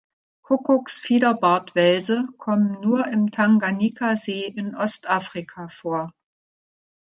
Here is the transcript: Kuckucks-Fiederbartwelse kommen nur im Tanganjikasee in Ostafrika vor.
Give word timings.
Kuckucks-Fiederbartwelse 0.43 2.25
kommen 2.39 2.81
nur 2.81 3.05
im 3.05 3.29
Tanganjikasee 3.29 4.47
in 4.47 4.73
Ostafrika 4.73 5.67
vor. 5.67 6.11